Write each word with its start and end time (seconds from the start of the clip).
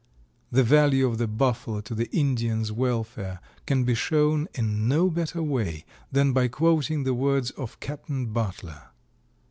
The 0.51 0.63
value 0.63 1.05
of 1.07 1.19
the 1.19 1.27
Buffalo 1.27 1.81
to 1.81 1.93
the 1.93 2.09
Indian's 2.11 2.71
welfare 2.71 3.39
can 3.67 3.83
be 3.83 3.93
shown 3.93 4.47
in 4.55 4.87
no 4.87 5.11
better 5.11 5.43
way 5.43 5.85
than 6.11 6.33
by 6.33 6.47
quoting 6.47 7.03
the 7.03 7.13
words 7.13 7.51
of 7.51 7.79
Captain 7.79 8.25
Butler. 8.33 8.85